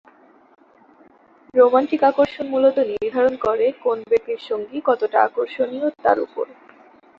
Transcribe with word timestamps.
Romantic 1.53 2.01
আকর্ষণ 2.03 2.45
মূলত 2.47 2.77
নির্ধারণ 2.91 3.33
করে 3.37 3.65
কোন 3.83 3.97
ব্যক্তির 4.09 4.41
সঙ্গী 4.49 4.77
কতটা 4.85 5.17
আকর্ষণীয় 5.23 5.87
তার 6.03 6.17
উপর। 6.19 6.45